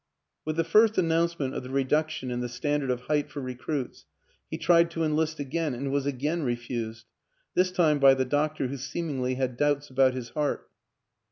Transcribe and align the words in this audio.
With 0.45 0.55
the 0.55 0.63
first 0.63 0.97
announcement 0.97 1.53
of 1.53 1.61
the 1.61 1.69
reduction 1.69 2.31
in 2.31 2.39
the 2.39 2.49
standard 2.49 2.89
of 2.89 3.01
height 3.01 3.29
for 3.29 3.39
recruits 3.39 4.07
he 4.49 4.57
tried 4.57 4.89
to 4.89 5.03
enlist 5.03 5.39
again 5.39 5.75
and 5.75 5.91
was 5.91 6.07
again 6.07 6.41
refused 6.41 7.05
this 7.53 7.71
time 7.71 7.99
by 7.99 8.15
the 8.15 8.25
doctor 8.25 8.65
who 8.65 8.77
seemingly 8.77 9.35
had 9.35 9.57
doubts 9.57 9.91
about 9.91 10.15
his 10.15 10.29
heart. 10.29 10.67